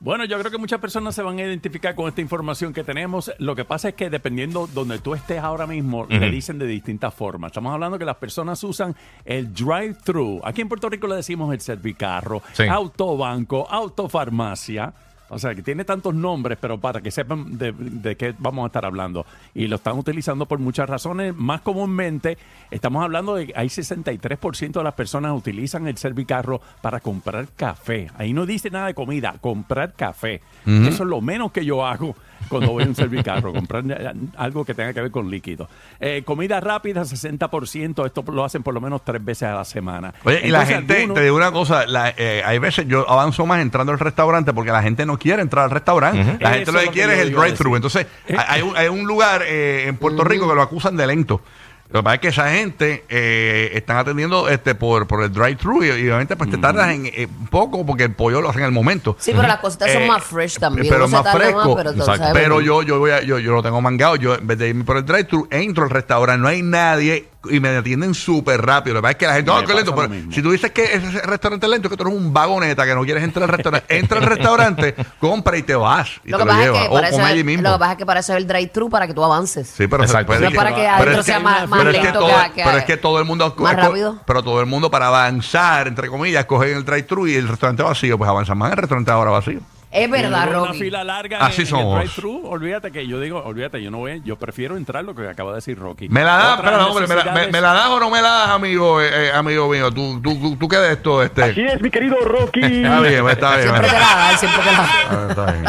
Bueno, 0.00 0.24
yo 0.26 0.38
creo 0.38 0.50
que 0.52 0.58
muchas 0.58 0.78
personas 0.80 1.12
se 1.16 1.22
van 1.22 1.38
a 1.38 1.42
identificar 1.42 1.96
con 1.96 2.06
esta 2.06 2.20
información 2.20 2.72
que 2.72 2.84
tenemos. 2.84 3.32
Lo 3.38 3.56
que 3.56 3.64
pasa 3.64 3.88
es 3.88 3.94
que 3.96 4.08
dependiendo 4.10 4.68
donde 4.68 5.00
tú 5.00 5.12
estés 5.14 5.40
ahora 5.40 5.66
mismo, 5.66 6.06
le 6.08 6.30
dicen 6.30 6.56
de 6.60 6.66
distintas 6.66 7.12
formas. 7.12 7.50
Estamos 7.50 7.72
hablando 7.74 7.98
que 7.98 8.04
las 8.04 8.14
personas 8.16 8.62
usan 8.62 8.94
el 9.24 9.52
drive-thru. 9.52 10.40
Aquí 10.44 10.60
en 10.60 10.68
Puerto 10.68 10.88
Rico 10.88 11.08
le 11.08 11.16
decimos 11.16 11.52
el 11.52 11.60
servicarro, 11.60 12.42
Sí. 12.52 12.62
autobanco, 12.68 13.66
autofarmacia. 13.68 14.92
O 15.30 15.38
sea, 15.38 15.54
que 15.54 15.62
tiene 15.62 15.84
tantos 15.84 16.14
nombres, 16.14 16.58
pero 16.60 16.78
para 16.78 17.00
que 17.00 17.10
sepan 17.10 17.58
de, 17.58 17.72
de 17.72 18.16
qué 18.16 18.34
vamos 18.38 18.64
a 18.64 18.66
estar 18.66 18.84
hablando. 18.84 19.26
Y 19.54 19.66
lo 19.66 19.76
están 19.76 19.98
utilizando 19.98 20.46
por 20.46 20.58
muchas 20.58 20.88
razones. 20.88 21.34
Más 21.36 21.60
comúnmente, 21.60 22.38
estamos 22.70 23.04
hablando 23.04 23.34
de 23.34 23.48
que 23.48 23.52
hay 23.56 23.68
63% 23.68 24.72
de 24.72 24.84
las 24.84 24.94
personas 24.94 25.36
utilizan 25.36 25.86
el 25.86 25.96
servicarro 25.96 26.60
para 26.80 27.00
comprar 27.00 27.48
café. 27.56 28.10
Ahí 28.16 28.32
no 28.32 28.46
dice 28.46 28.70
nada 28.70 28.86
de 28.86 28.94
comida, 28.94 29.34
comprar 29.40 29.94
café. 29.94 30.40
Eso 30.66 31.02
es 31.02 31.08
lo 31.08 31.20
menos 31.20 31.52
que 31.52 31.64
yo 31.64 31.86
hago 31.86 32.14
cuando 32.48 32.70
voy 32.72 32.84
a 32.84 32.86
un 32.86 32.94
servicarro, 32.94 33.52
comprar 33.52 33.84
eh, 33.90 34.12
algo 34.36 34.64
que 34.64 34.74
tenga 34.74 34.92
que 34.92 35.00
ver 35.02 35.10
con 35.10 35.30
líquido. 35.30 35.68
Eh, 36.00 36.22
comida 36.24 36.60
rápida, 36.60 37.02
60%. 37.04 38.06
Esto 38.06 38.24
lo 38.32 38.44
hacen 38.44 38.62
por 38.62 38.74
lo 38.74 38.80
menos 38.80 39.02
tres 39.04 39.24
veces 39.24 39.44
a 39.48 39.54
la 39.54 39.64
semana. 39.64 40.14
Oye, 40.24 40.40
y 40.44 40.48
la 40.50 40.64
gente, 40.66 40.94
algunos- 40.96 41.14
te 41.16 41.22
digo 41.24 41.36
una 41.36 41.52
cosa, 41.52 41.86
la- 41.86 42.14
eh, 42.16 42.42
hay 42.44 42.58
veces 42.58 42.86
yo 42.88 43.08
avanzo 43.08 43.46
más 43.46 43.60
entrando 43.60 43.92
al 43.92 43.98
restaurante 43.98 44.52
porque 44.52 44.70
la 44.70 44.82
gente 44.82 45.04
no 45.06 45.18
quiere 45.18 45.42
entrar 45.42 45.64
al 45.64 45.70
restaurante. 45.70 46.38
La 46.40 46.50
gente 46.54 46.72
lo 46.72 46.80
que 46.80 46.88
quiere 46.88 47.14
es 47.14 47.20
el 47.20 47.32
drive-thru. 47.32 47.76
Entonces, 47.76 48.06
hay, 48.48 48.62
un, 48.62 48.76
hay 48.76 48.88
un 48.88 49.04
lugar 49.06 49.42
eh, 49.46 49.84
en 49.88 49.96
Puerto 49.96 50.24
Rico 50.24 50.48
que 50.48 50.54
lo 50.54 50.62
acusan 50.62 50.96
de 50.96 51.06
lento. 51.06 51.40
Lo 51.90 52.00
que 52.00 52.04
pasa 52.04 52.14
es 52.16 52.20
que 52.20 52.28
esa 52.28 52.50
gente 52.50 53.04
eh, 53.08 53.70
están 53.72 53.96
atendiendo 53.96 54.46
este 54.50 54.74
por, 54.74 55.06
por 55.06 55.22
el 55.22 55.32
drive-thru 55.32 55.84
y, 55.84 55.86
y 55.88 55.90
obviamente 56.02 56.36
pues 56.36 56.50
te 56.50 56.58
tardas 56.58 56.90
en 56.90 57.06
eh, 57.06 57.26
un 57.40 57.46
poco 57.46 57.86
porque 57.86 58.04
el 58.04 58.12
pollo 58.14 58.42
lo 58.42 58.50
hacen 58.50 58.60
en 58.60 58.66
el 58.66 58.72
momento. 58.72 59.16
Sí, 59.18 59.32
pero 59.34 59.48
las 59.48 59.58
cositas 59.60 59.90
son 59.92 60.02
Eh, 60.02 60.06
más 60.06 60.22
fresh 60.22 60.58
también. 60.58 60.86
Pero 60.86 61.06
se 61.08 61.12
más 61.16 61.32
fresco. 61.34 61.74
pero 61.76 61.92
Pero 62.34 62.60
yo, 62.60 62.82
yo, 62.82 62.98
voy 62.98 63.12
a- 63.12 63.22
yo, 63.22 63.38
yo 63.38 63.52
lo 63.54 63.62
tengo 63.62 63.80
mangado. 63.80 64.16
Yo, 64.16 64.34
en 64.34 64.46
vez 64.46 64.58
de 64.58 64.68
irme 64.68 64.84
por 64.84 64.98
el 64.98 65.06
drive-thru, 65.06 65.48
entro 65.50 65.84
al 65.84 65.90
restaurante. 65.90 66.42
No 66.42 66.48
hay 66.48 66.60
nadie. 66.62 67.26
Y 67.50 67.60
me 67.60 67.68
atienden 67.68 68.14
súper 68.14 68.60
rápido. 68.60 68.94
Lo 68.94 69.00
que 69.00 69.02
pasa 69.02 69.12
es 69.12 69.16
que 69.18 69.26
la 69.26 69.34
gente, 69.34 69.50
oh, 69.52 69.64
qué 69.64 69.72
lento. 69.74 69.94
Pero 69.94 70.12
si 70.32 70.42
tú 70.42 70.50
dices 70.50 70.72
que 70.72 70.84
ese 70.94 71.22
restaurante 71.22 71.66
es 71.66 71.70
lento, 71.70 71.86
es 71.86 71.90
que 71.92 71.96
tú 71.96 72.02
eres 72.08 72.14
un 72.18 72.32
vagoneta 72.32 72.84
que 72.84 72.94
no 72.94 73.02
quieres 73.04 73.22
entrar 73.22 73.44
al 73.44 73.48
restaurante. 73.50 73.96
Entra 73.98 74.18
al 74.18 74.24
restaurante, 74.26 74.94
compra 75.20 75.56
y 75.56 75.62
te 75.62 75.74
vas. 75.76 76.08
Y 76.24 76.30
Lo 76.30 76.38
te 76.38 76.44
que, 76.44 76.44
lo 76.44 76.50
pasa 76.50 76.58
es 76.60 76.66
llevas. 76.66 76.82
que 76.82 76.88
O 76.88 76.92
para 76.94 77.08
eso 77.08 77.16
come 77.16 77.24
es- 77.28 77.32
allí 77.32 77.44
mismo. 77.44 77.62
lo 77.62 77.72
que 77.74 77.78
pasa 77.78 77.92
es 77.92 77.98
que 77.98 78.06
para 78.06 78.20
eso 78.20 78.32
es 78.32 78.38
el 78.38 78.46
drive-thru, 78.48 78.90
para 78.90 79.06
que 79.06 79.14
tú 79.14 79.24
avances. 79.24 79.68
Sí, 79.68 79.86
pero, 79.86 80.02
Exacto. 80.02 80.38
No 80.38 80.48
es 80.48 80.54
para 80.54 80.74
que 80.74 80.86
adentro 80.88 81.22
sea 81.22 81.38
más- 81.40 81.68
más 81.68 81.78
pero 81.78 81.90
es 81.90 81.96
que 81.98 82.02
lento 82.04 82.18
todo- 82.20 82.28
que- 82.28 82.52
que- 82.54 82.64
pero 82.64 82.78
es 82.78 82.84
que 82.84 82.96
todo 82.96 83.18
el 83.20 83.24
mundo 83.24 83.54
más 83.58 83.76
rápido. 83.76 84.20
pero 84.26 84.42
todo 84.42 84.60
el 84.60 84.66
mundo 84.66 84.90
para 84.90 85.06
avanzar 85.06 85.86
entre 85.88 86.08
comillas 86.08 86.44
cogen 86.44 86.76
el 86.76 86.84
drive-thru 86.84 87.28
y 87.28 87.34
el 87.36 87.46
restaurante 87.48 87.82
vacío 87.84 88.18
pues 88.18 88.28
avanzan 88.28 88.58
más 88.58 88.68
en 88.68 88.72
el 88.72 88.78
restaurante 88.78 89.10
ahora 89.12 89.30
vacío 89.30 89.60
Es 89.90 90.10
verdad, 90.10 90.48
Una 90.48 90.66
Rocky. 90.66 90.78
fila 90.80 91.02
larga 91.02 91.38
Así 91.38 91.62
en, 91.62 91.66
en 91.66 91.70
somos. 91.70 91.94
el 92.02 92.08
drive-thru, 92.08 92.46
olvídate 92.46 92.92
que 92.92 93.06
yo 93.06 93.18
digo, 93.20 93.42
olvídate, 93.42 93.82
yo 93.82 93.90
no 93.90 93.98
voy, 93.98 94.20
yo 94.24 94.36
prefiero 94.36 94.76
entrar 94.76 95.02
lo 95.04 95.14
que 95.14 95.26
acaba 95.28 95.52
de 95.52 95.56
decir 95.56 95.78
Rocky. 95.78 96.08
me 96.10 96.22
la 96.24 96.36
das 96.36 96.58
espera, 96.58 96.86
hombre, 96.86 97.06
me, 97.06 97.14
la, 97.14 97.24
me- 97.24 97.30
necesidades- 97.30 97.52
me 97.52 97.60
la 97.62 97.72
das 97.72 97.88
o 97.88 98.00
no 98.00 98.10
me 98.10 98.20
la 98.22 98.28
das 98.28 98.48
amigo 98.50 99.00
eh, 99.00 99.08
eh, 99.28 99.32
amigo 99.32 99.68
mío 99.70 99.90
tú, 99.90 100.20
tú, 100.20 100.38
tú, 100.38 100.56
tú 100.56 100.68
qué 100.68 100.76
de 100.76 100.92
esto 100.92 101.22
este 101.22 101.42
Así 101.42 101.62
es, 101.62 101.80
mi 101.80 101.90
querido 101.90 102.16
Rocky. 102.22 102.60
está 102.62 103.00
bien 103.00 103.22
pues, 103.22 103.32
está 103.34 103.56
bien 103.56 103.62
Siempre 103.68 103.88
te 103.88 103.98
la 103.98 104.36
siempre 104.38 104.62
te 104.62 104.72
la 104.72 104.78
da. 104.78 105.28
Está 105.30 105.52
bien. 105.52 105.64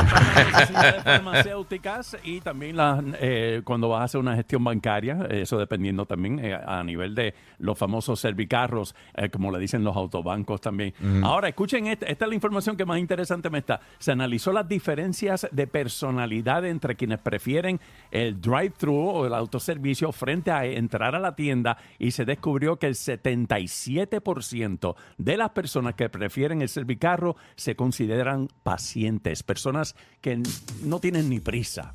necesidades 0.50 1.04
farmacéuticas 1.04 2.18
y 2.24 2.42
también 2.42 2.76
las, 2.78 3.02
eh, 3.22 3.62
cuando 3.64 3.90
vas 3.90 4.02
a 4.02 4.04
hacer 4.04 4.20
una 4.20 4.36
gestión 4.36 4.64
bancaria, 4.64 5.18
eso 5.30 5.58
dependiendo 5.58 6.06
también 6.06 6.40
eh, 6.44 6.54
a 6.66 6.84
nivel 6.84 7.16
de 7.16 7.34
los 7.60 7.78
famosos 7.78 8.20
servicarros, 8.20 8.96
eh, 9.16 9.30
como 9.30 9.52
le 9.52 9.60
dicen 9.60 9.84
los 9.84 9.96
autobancos 9.96 10.62
también. 10.62 10.94
Ahora, 11.24 11.48
escuchen, 11.48 11.88
esta, 11.88 12.06
esta 12.08 12.26
es 12.26 12.30
la 12.30 12.36
información 12.36 12.76
que 12.78 12.86
más 12.86 13.00
interesante 13.00 13.50
me 13.50 13.60
está. 13.60 13.80
Se 14.10 14.14
analizó 14.14 14.52
las 14.52 14.68
diferencias 14.68 15.48
de 15.52 15.68
personalidad 15.68 16.66
entre 16.66 16.96
quienes 16.96 17.20
prefieren 17.20 17.80
el 18.10 18.42
drive-thru 18.42 18.96
o 18.96 19.28
el 19.28 19.36
autoservicio 19.36 20.12
frente 20.12 20.50
a 20.50 20.66
entrar 20.66 21.14
a 21.14 21.20
la 21.20 21.36
tienda 21.36 21.78
y 22.00 22.10
se 22.10 22.26
descubrió 22.26 22.80
que 22.80 22.88
el 22.88 22.96
77% 22.96 24.96
de 25.20 25.38
las 25.38 25.52
personas 25.52 25.94
que 25.94 26.10
prefieren 26.10 26.64
el 26.64 26.70
servicarro 26.70 27.36
se 27.56 27.76
consideran 27.76 28.48
pacientes, 28.64 29.44
personas 29.44 29.96
que 30.22 30.42
no 30.82 31.00
tienen 31.00 31.30
ni 31.30 31.40
prisa. 31.40 31.94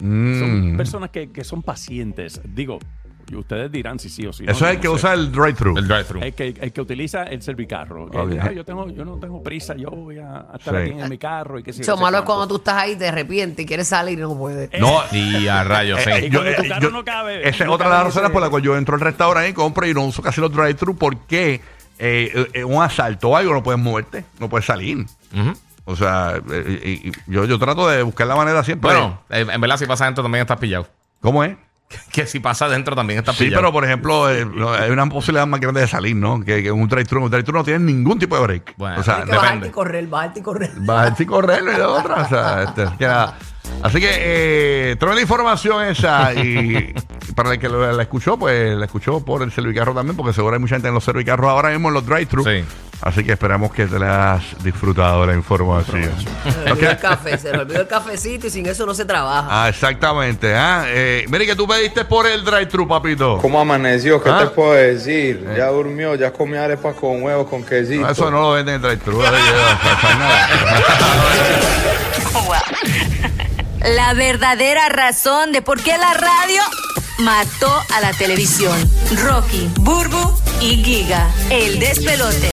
Mm. 0.00 0.38
Son 0.38 0.76
personas 0.76 1.08
que, 1.08 1.30
que 1.30 1.44
son 1.44 1.62
pacientes. 1.62 2.42
Digo, 2.44 2.78
y 3.32 3.36
ustedes 3.36 3.70
dirán 3.72 3.98
si 3.98 4.08
sí 4.08 4.26
o 4.26 4.32
si 4.32 4.44
no. 4.44 4.52
eso 4.52 4.64
es 4.66 4.70
el 4.70 4.76
no 4.76 4.80
que 4.82 4.88
sé. 4.88 4.94
usa 4.94 5.14
el 5.14 5.32
drive-thru 5.32 5.78
El 5.78 5.88
drive-thru. 5.88 6.20
El 6.22 6.34
que, 6.34 6.48
el 6.60 6.72
que 6.72 6.80
utiliza 6.80 7.22
el 7.24 7.42
servicarro. 7.42 8.10
Que, 8.10 8.18
Ok. 8.18 8.32
"Ah, 8.40 8.52
yo, 8.52 8.64
tengo, 8.64 8.88
yo 8.90 9.04
no 9.04 9.16
tengo 9.18 9.42
prisa, 9.42 9.74
yo 9.76 9.90
voy 9.90 10.18
a, 10.18 10.46
a 10.52 10.56
estar 10.58 10.74
Sí. 10.74 10.90
aquí 10.92 11.00
en 11.00 11.08
mi 11.08 11.18
carro 11.18 11.58
y 11.58 11.62
qué 11.62 11.72
sé 11.72 11.82
yo, 11.82 11.92
Lo 11.92 11.94
qué 11.94 11.98
sé 11.98 12.02
malo 12.02 12.18
es 12.18 12.22
cuánto". 12.24 12.34
cuando 12.38 12.48
tú 12.48 12.56
estás 12.56 12.74
ahí, 12.82 12.96
te 12.96 13.08
arrepientes 13.08 13.64
y 13.64 13.66
quieres 13.66 13.88
salir 13.88 14.18
y 14.18 14.22
no 14.22 14.36
puedes. 14.36 14.70
no 14.80 15.00
Y 15.12 15.48
a 15.48 15.64
rayos, 15.64 16.00
sí. 16.02 16.10
Y 16.26 16.30
cuando 16.30 16.54
tu 16.54 16.68
carro 16.68 16.90
no 16.90 17.04
cabe, 17.04 17.48
esa 17.48 17.64
es 17.64 17.66
no 17.66 17.72
otra 17.72 17.86
de 17.88 17.92
las 17.94 18.04
razones 18.04 18.24
ese- 18.26 18.32
por 18.32 18.40
las 18.42 18.50
cuales 18.50 18.64
yo 18.66 18.76
entro 18.76 18.94
al 18.94 19.00
restaurante 19.00 19.48
y 19.50 19.52
compro 19.52 19.86
y 19.86 19.94
no 19.94 20.04
uso 20.04 20.22
casi 20.22 20.40
los 20.40 20.52
drive-thru 20.52 20.96
porque 20.96 21.60
eh, 21.98 22.46
eh, 22.54 22.64
un 22.64 22.82
asalto 22.82 23.28
o 23.28 23.36
algo 23.36 23.52
no 23.54 23.62
puedes 23.62 23.80
moverte, 23.80 24.24
no 24.40 24.48
puedes 24.48 24.66
salir. 24.66 24.98
Ujú. 24.98 25.52
O 25.84 25.96
sea, 25.96 26.40
eh, 26.50 26.98
y- 27.04 27.08
y 27.08 27.12
yo, 27.26 27.44
yo 27.44 27.58
trato 27.58 27.88
de 27.88 28.02
buscar 28.02 28.26
la 28.26 28.36
manera 28.36 28.62
siempre. 28.64 28.90
Bueno, 28.90 29.20
eh, 29.30 29.46
en 29.52 29.60
verdad, 29.60 29.76
si 29.76 29.86
pasa 29.86 30.04
adentro 30.04 30.22
también 30.22 30.42
estás 30.42 30.58
pillado. 30.58 30.86
¿cómo 31.20 31.44
es? 31.44 31.56
Que 32.12 32.26
si 32.26 32.40
pasa 32.40 32.66
adentro 32.66 32.94
también 32.94 33.20
estás 33.20 33.36
Sí, 33.36 33.44
pillado. 33.44 33.62
pero 33.62 33.72
por 33.72 33.84
ejemplo, 33.84 34.30
eh, 34.30 34.44
no, 34.44 34.72
hay 34.72 34.90
una 34.90 35.06
posibilidad 35.06 35.46
más 35.46 35.60
grande 35.60 35.80
de 35.80 35.88
salir, 35.88 36.14
¿no? 36.16 36.40
Que, 36.44 36.70
un 36.70 36.88
drive-thru. 36.88 37.24
Un 37.24 37.30
drive-thru 37.30 37.54
no 37.54 37.64
tienes 37.64 37.82
ningún 37.82 38.18
tipo 38.18 38.36
de 38.36 38.42
break. 38.42 38.74
Bueno, 38.76 39.00
o 39.00 39.02
sea, 39.02 39.24
que 39.24 39.30
bajarte 39.30 39.46
depende. 39.46 39.68
y 39.68 39.70
correr, 39.70 40.06
bajarte 40.06 40.40
y 40.40 40.42
correr. 40.42 40.70
Bajar 40.76 41.14
y 41.18 41.26
correr 41.26 41.62
y 41.62 41.76
de 41.76 41.82
otra. 41.82 42.14
O 42.22 42.28
sea, 42.28 42.62
este. 42.64 42.86
Así 43.82 44.00
que 44.00 44.08
eh, 44.10 44.96
tremenda 44.98 45.22
información 45.22 45.84
esa. 45.84 46.34
Y 46.34 46.94
para 47.34 47.52
el 47.52 47.58
que 47.58 47.68
la 47.68 48.02
escuchó, 48.02 48.36
pues 48.38 48.76
la 48.76 48.84
escuchó 48.84 49.24
por 49.24 49.42
el 49.42 49.52
servicarro 49.52 49.94
también, 49.94 50.16
porque 50.16 50.32
seguro 50.32 50.54
hay 50.54 50.60
mucha 50.60 50.74
gente 50.76 50.88
en 50.88 50.94
los 50.94 51.04
servicarros 51.04 51.48
ahora 51.48 51.70
mismo 51.70 51.88
en 51.88 51.94
los 51.94 52.04
drive-thru. 52.06 52.44
Sí. 52.44 52.64
Así 53.02 53.24
que 53.24 53.32
esperamos 53.32 53.72
que 53.72 53.86
te 53.86 53.98
la 53.98 54.34
has 54.34 54.42
disfrutado 54.62 55.22
de 55.22 55.26
la 55.26 55.34
información. 55.34 56.08
Se 56.44 56.64
le 56.64 56.70
olvidó 56.72 56.90
el 56.90 56.98
café, 56.98 57.36
se 57.36 57.50
le 57.52 57.58
olvidó 57.58 57.80
el 57.80 57.88
cafecito 57.88 58.46
y 58.46 58.50
sin 58.50 58.64
eso 58.66 58.86
no 58.86 58.94
se 58.94 59.04
trabaja. 59.04 59.48
Ah, 59.50 59.68
exactamente. 59.68 60.54
Ah, 60.54 60.84
eh, 60.86 61.24
mire 61.28 61.44
que 61.44 61.56
tú 61.56 61.66
pediste 61.66 62.04
por 62.04 62.26
el 62.28 62.44
drive-thru, 62.44 62.86
papito. 62.86 63.38
¿Cómo 63.38 63.60
amaneció? 63.60 64.22
¿Qué 64.22 64.30
Ah. 64.30 64.38
te 64.44 64.46
puedo 64.50 64.72
decir? 64.74 65.44
Ya 65.56 65.66
durmió, 65.66 66.14
ya 66.14 66.32
comió 66.32 66.62
arepas 66.62 66.94
con 66.94 67.20
huevos, 67.22 67.48
con 67.48 67.64
quesito. 67.64 68.02
No, 68.02 68.10
eso 68.10 68.30
no 68.30 68.40
lo 68.40 68.52
venden 68.52 68.76
en 68.76 68.82
drive-thru. 68.82 69.20
eh, 69.20 69.26
o 69.26 70.00
sea, 70.00 70.14
nada. 70.18 70.48
La 73.96 74.14
verdadera 74.14 74.88
razón 74.90 75.50
de 75.52 75.60
por 75.60 75.82
qué 75.82 75.96
la 75.98 76.14
radio 76.14 76.62
mató 77.18 77.82
a 77.94 78.00
la 78.00 78.12
televisión. 78.12 78.78
Rocky, 79.24 79.68
Burbu 79.80 80.34
y 80.60 80.76
Giga. 80.84 81.28
El 81.50 81.80
despelote. 81.80 82.50